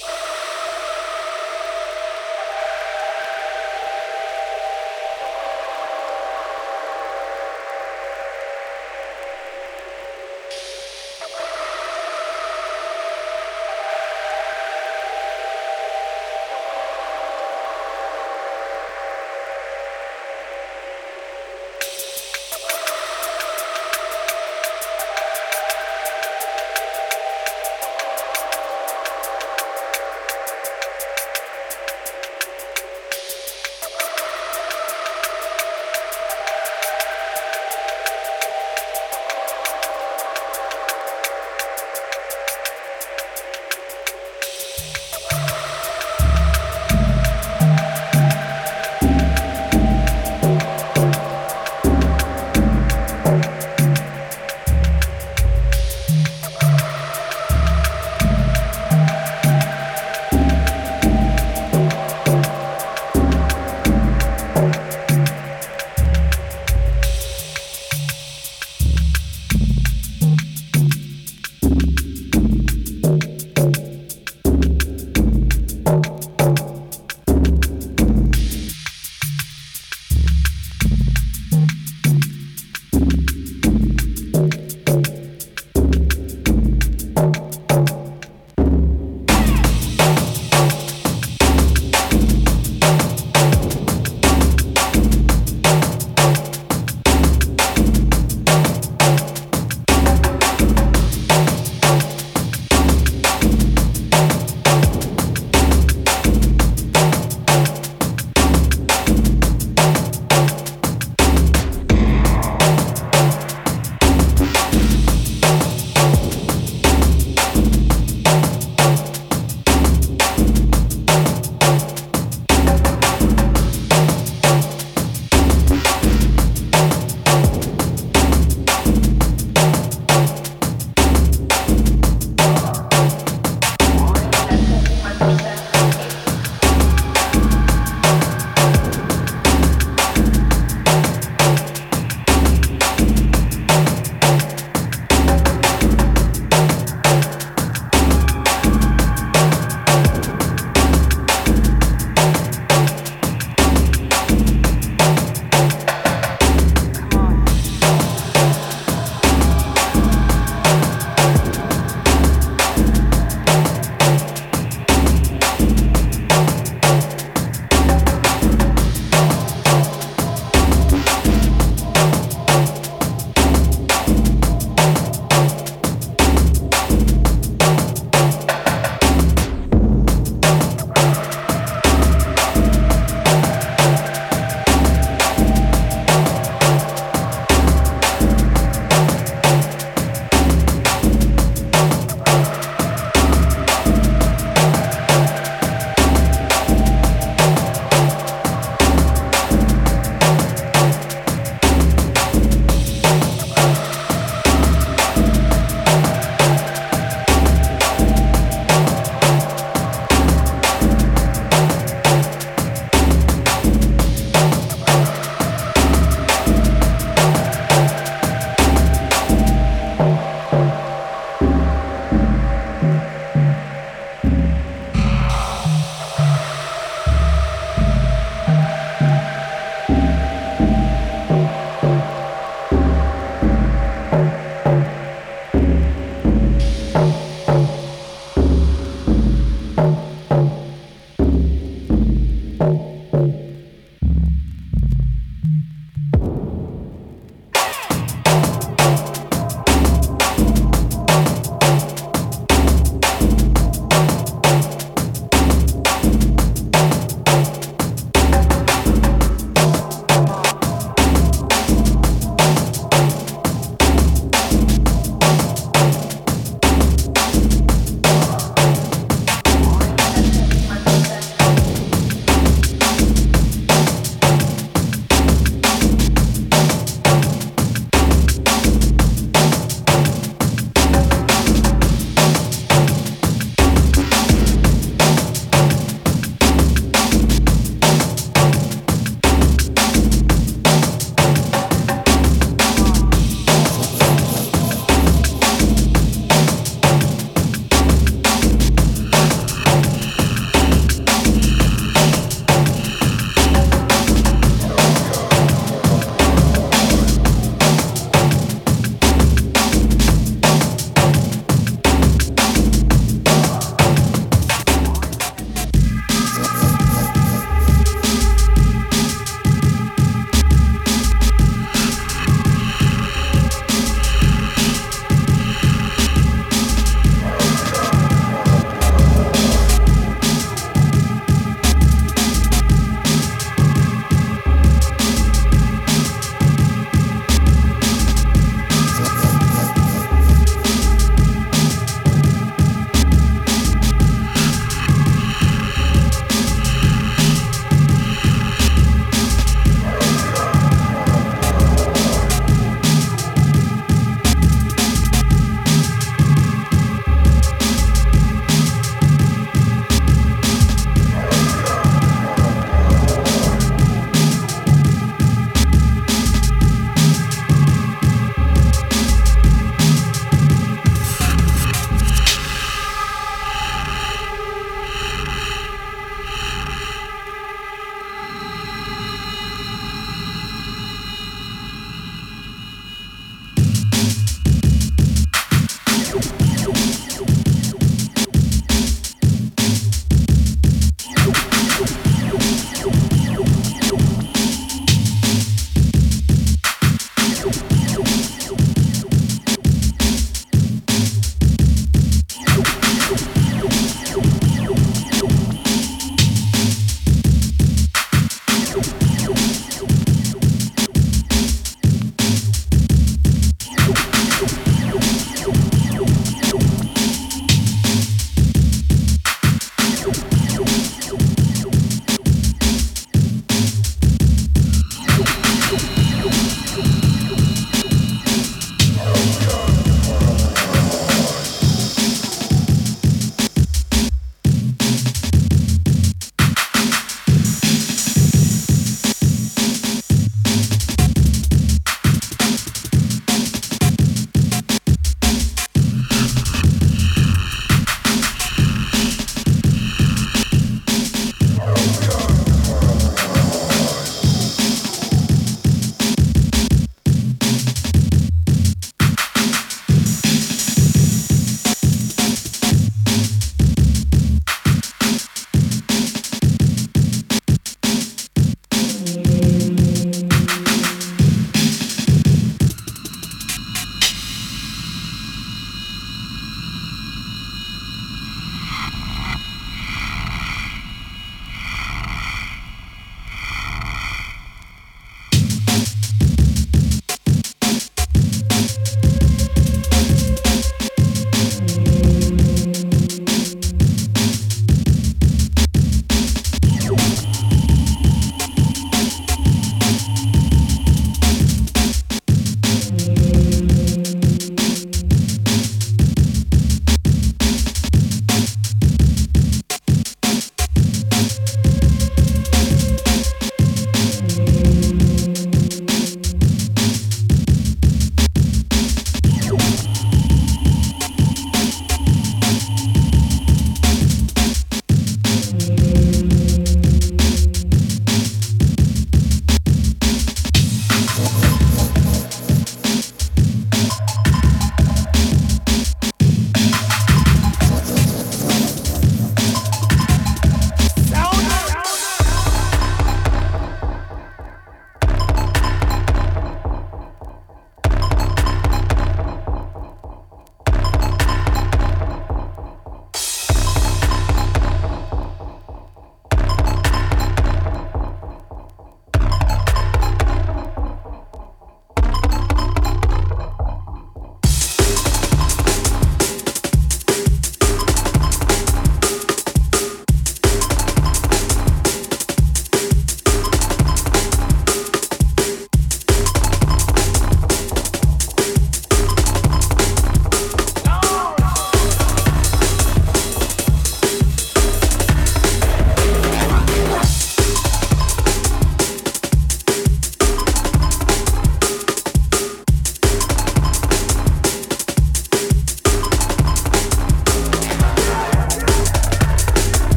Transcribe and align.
you 0.00 0.31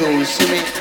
Jews. 0.00 0.40
You 0.40 0.48
me. 0.48 0.79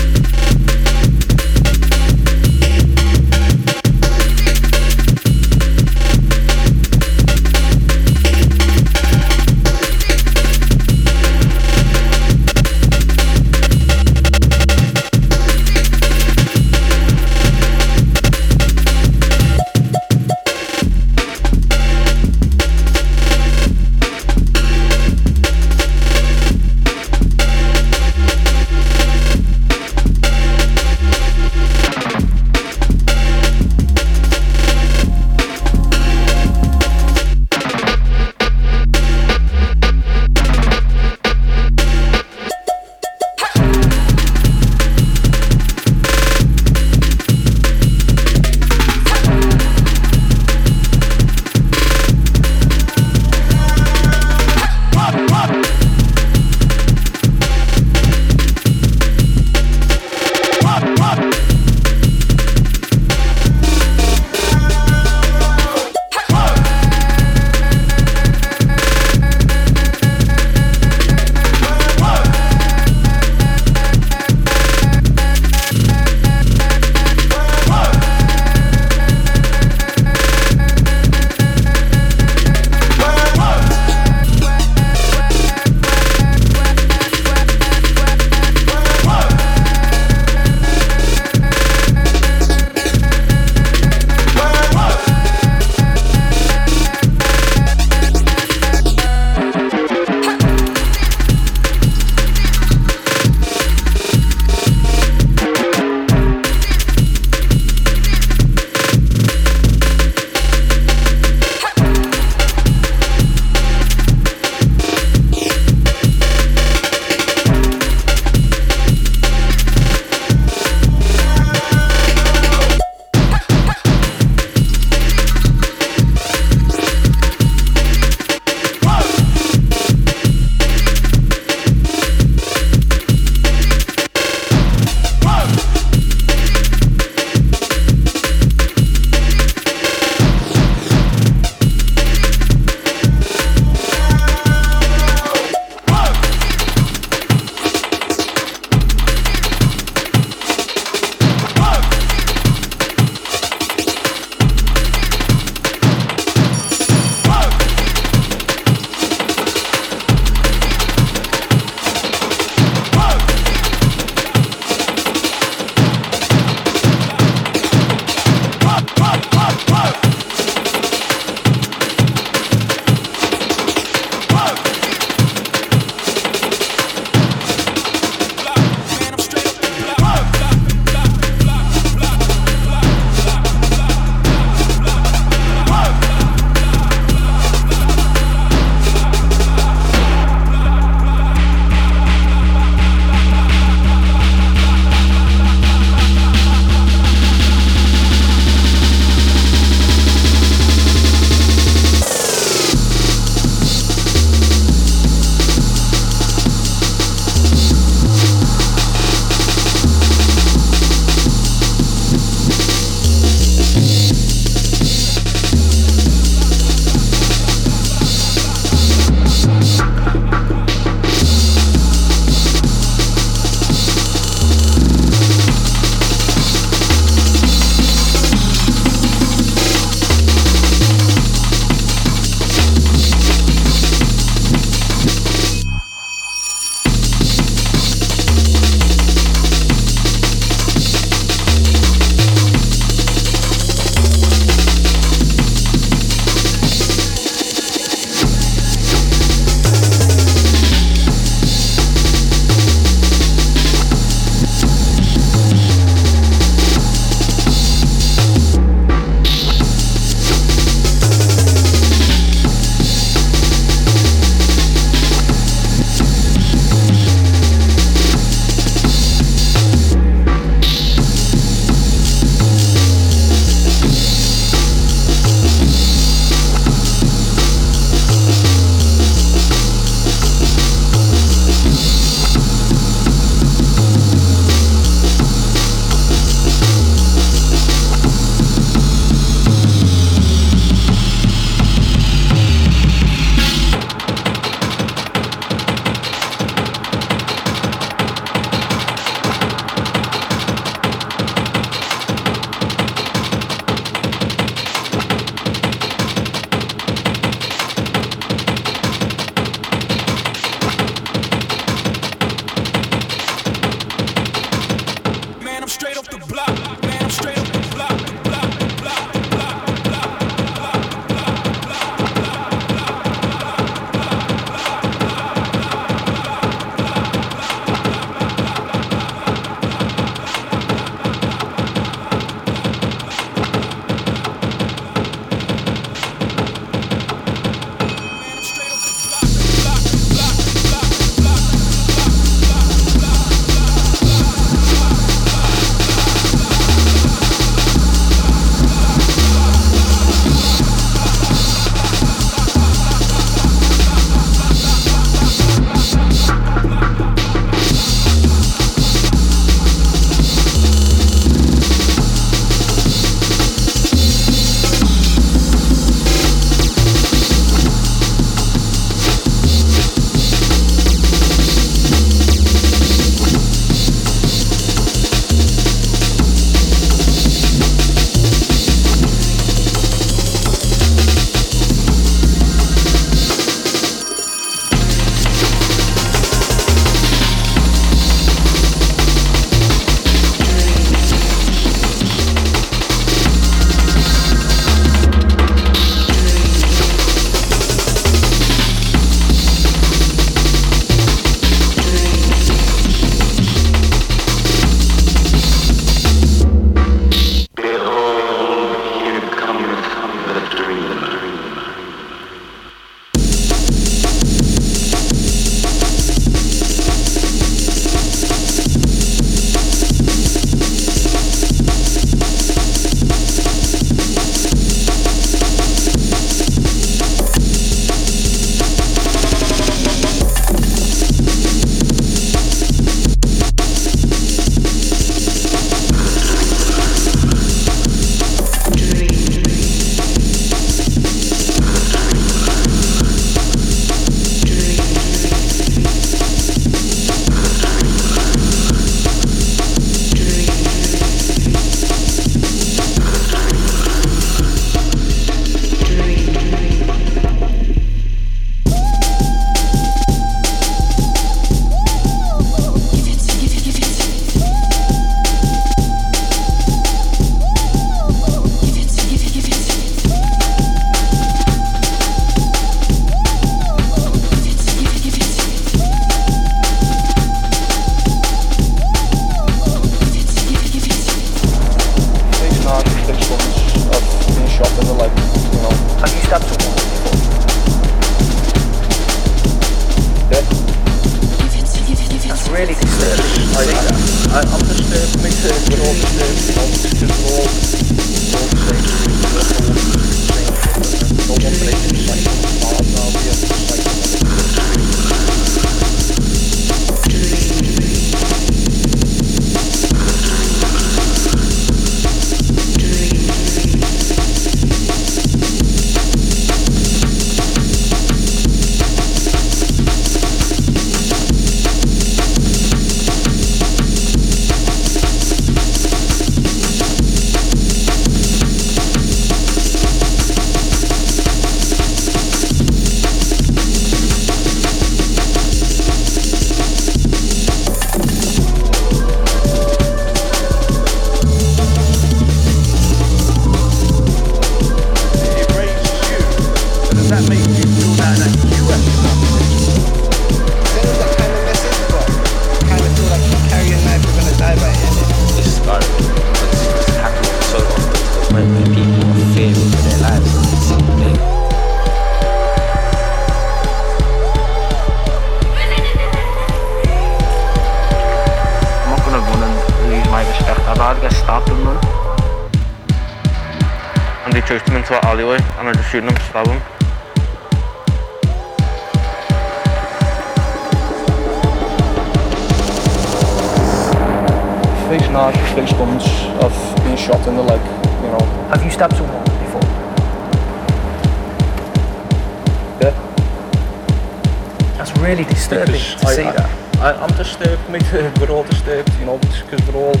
really 595.04 595.24
disturbing 595.24 595.74
to 595.74 596.06
I, 596.06 596.14
see 596.16 596.22
I, 596.22 596.32
that. 596.32 596.78
I, 596.78 597.04
am 597.04 597.10
disturbed, 597.10 597.70
mate. 597.70 597.82
we're 597.92 598.34
all 598.34 598.44
disturbed, 598.44 598.90
you 598.98 599.04
know, 599.06 599.18
because 599.18 599.60
we're 599.68 599.76
all, 599.88 600.00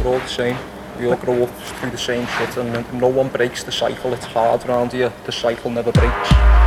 we're 0.00 0.12
all 0.14 0.18
the 0.18 0.26
same. 0.26 0.58
We 0.98 1.06
all 1.06 1.16
grow 1.16 1.44
up 1.44 1.50
through 1.58 1.90
the 1.90 1.98
same 1.98 2.26
shit 2.26 2.56
and 2.56 3.00
no 3.00 3.08
one 3.08 3.28
breaks 3.28 3.62
the 3.62 3.72
cycle. 3.72 4.12
It's 4.14 4.24
hard 4.24 4.64
around 4.66 4.92
here. 4.92 5.12
The 5.24 5.32
cycle 5.32 5.70
never 5.70 5.92
breaks. 5.92 6.65